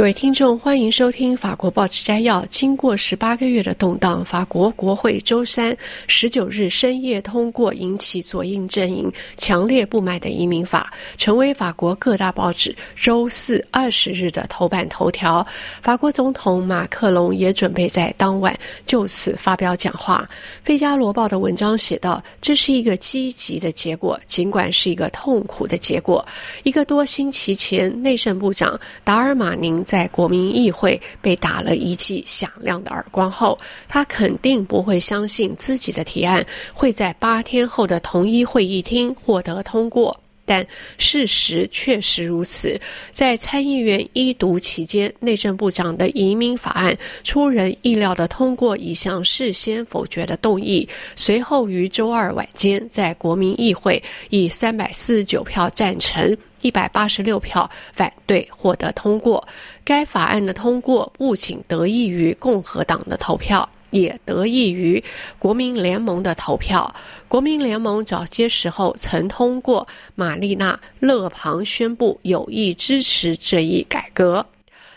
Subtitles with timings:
[0.00, 2.42] 各位听众，欢迎收听法国报纸摘要。
[2.46, 5.76] 经过十八个月的动荡，法国国会周三
[6.06, 15.46] 十九日深夜通过引起左翼阵营强烈不满的移民法，成为法国各大报纸周四二十日的头版头条。
[15.82, 20.26] 法国总统马克龙也准备在当晚就此发表讲话。
[20.66, 26.26] 《费加罗报》的文章写道：“这是一个积极的结果，尽管是一个痛苦的结果。
[26.62, 33.58] 一个多星期前，内政部长达尔马宁。”在国民议会被打了一记响亮的耳光后，
[33.88, 40.16] 他肯定不会相信自己的提案会在八天后的同一会议厅获得通过。
[40.50, 40.66] 但
[40.98, 42.76] 事实确实如此。
[43.12, 56.36] 在参议院一读期间，内政部长的移民法案出人意料地通过一项事先否决的动议，随后于周二晚间在国民议会以三百四十九票赞成。
[56.62, 59.46] 一百八十六票反对获得通过。
[59.82, 65.02] 该法案的通过不仅得益于共和党的投票，也得益于
[65.38, 66.94] 国民联盟的投票。
[67.28, 74.44] 国民联盟早些时候曾通过玛丽娜·勒庞宣布有意支持这一改革。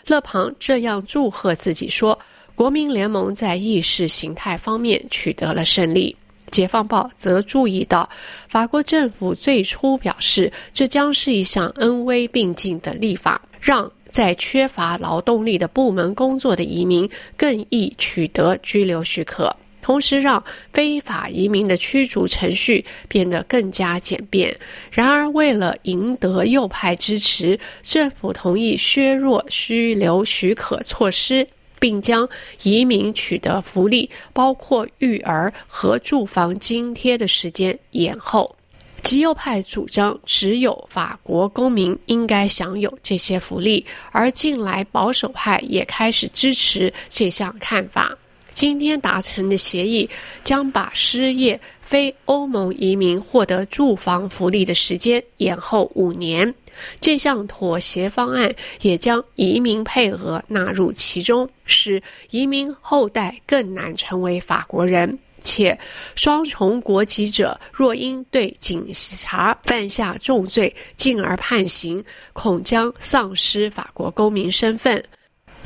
[0.06, 2.18] 勒庞这样祝贺自己说
[2.54, 6.16] ：“国民联盟在意识形态方面取得了胜利。”
[6.56, 8.08] 《解放报》则注意到，
[8.48, 24.56] 法国政府最初表示，这将是一项恩威并进的立法，让在缺乏劳动力的部门工作的移民更易取得居留许可，同时让非法移民的驱逐程序变得更加简便。
[24.92, 31.48] 然而，为了赢得右派支持，政府同意削弱居留许可措施。
[31.80, 32.26] 并将
[32.62, 38.56] 移民取得福利，包括育儿和住房津贴的时间延后。
[39.04, 48.16] 极右派主张只有法国公民应该享有这些福利，而近来保守派也开始支持这项看法。
[48.50, 50.08] 今天达成的协议
[50.42, 56.54] 将把失业非欧盟移民获得住房福利的时间延后五年。
[57.00, 65.18] 这项妥协方案也将移民配额纳入其中，使移民后代更难成为法国人。
[65.38, 65.78] 且
[66.14, 72.02] 双重国籍者若因对警察犯下重罪，进而判刑，
[72.32, 75.04] 恐将丧失法国公民身份。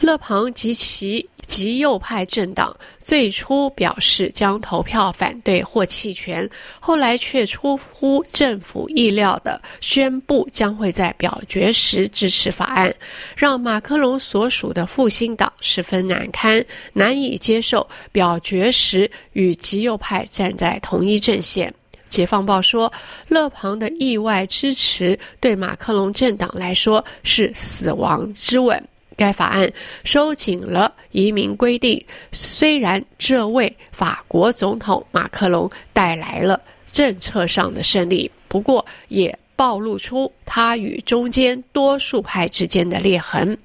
[0.01, 1.31] 勒庞及其。
[1.49, 6.49] 极右派政党最初表示将投票反对或弃权，
[6.79, 12.95] 后来却出乎政府意料的宣布将会在表决时支持法案，
[13.35, 21.73] 让马克龙所属的复兴党十分难堪，难以接受表决时与极右派站在同一阵线。
[22.11, 22.93] 解放报说，
[23.29, 28.83] 勒庞的意外支持对马克龙政党来说是死亡之吻。
[29.19, 29.71] 该法案
[30.05, 32.03] 收紧了移民规定，
[32.33, 43.59] 虽然这为法国总统马克龙带来了政策上的胜利，不过也暴露出他与中间多数派之间的裂痕。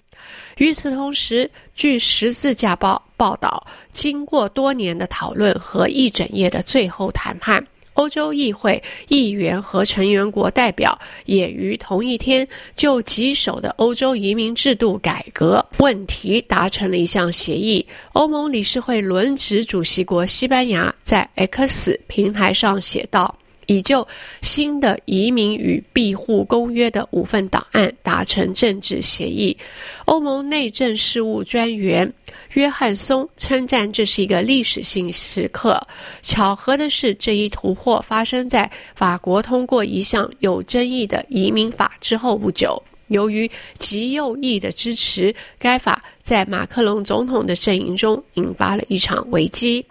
[0.57, 7.65] 与此同时，据《十字架报》报道，经过多年的讨论和一整夜的最后谈判。
[7.93, 17.85] 欧洲议会议员和成员国代表也于同一天就棘手的欧洲移民制度改革问题达成了一项协议。
[18.13, 23.37] 欧盟理事会轮值主席国西班牙在 X 平台上写道。
[23.67, 24.07] 已就
[24.41, 29.57] 新的移民与庇护公约的五份档案达成政治协议。
[30.05, 32.11] 欧盟内政事务专员
[32.53, 35.81] 约翰松称赞这是一个历史性时刻。
[36.21, 42.81] 巧合的是，这一突破发生在法国通过一项有争议的移民法之后不久。
[43.07, 49.85] 由于极右翼的支持，该法在马克龙总统的阵营中引发了一场危机。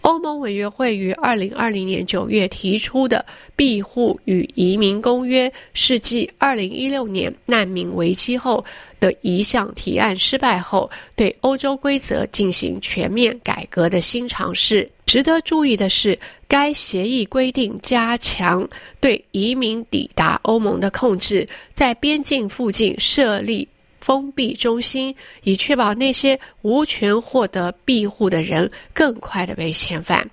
[0.00, 3.24] 欧盟委员会于二零二零年九月提出的
[3.56, 8.64] 庇护与移民公约，是继二零一六年难民危机后
[9.00, 14.90] 的一项提案失败后，对欧洲规则进行全面改革的新尝试。
[15.04, 18.66] 值得注意的是，该协议规定加强
[18.98, 23.68] 对移民抵达欧盟的控制，在边境附近设立。
[24.02, 25.14] 封闭中心，
[25.44, 30.28] 以确保那些无权获得庇护的人更快地被遣返，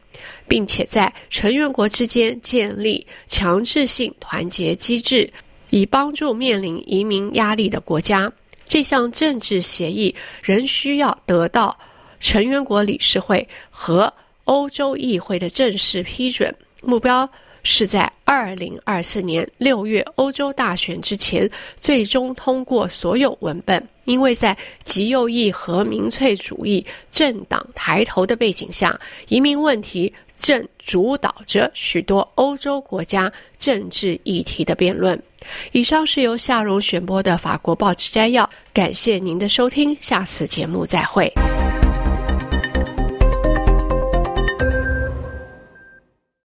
[0.48, 5.32] 并且在成员国之间建立强制性团结机制，
[5.70, 8.34] 以帮助面临移民压力的国家。
[8.68, 11.78] 这项政治协议仍需要得到
[12.20, 14.12] 成员国理事会和
[14.46, 16.56] 欧洲议会的正式批准。
[16.82, 17.30] 目标
[17.62, 29.00] 是在二零二四年六月欧洲大选之前最终通过所有文本，因为在极右翼和民粹主义政党抬头的背景下，
[29.30, 35.20] 移民问题正主导着许多欧洲国家政治议题的辩论。
[35.72, 41.34] 以上是由夏荣选播的法国报纸摘要，感谢您的收听，下次节目再会。